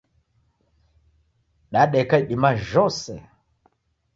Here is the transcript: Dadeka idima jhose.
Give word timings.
Dadeka 1.71 2.15
idima 2.23 2.49
jhose. 2.67 3.15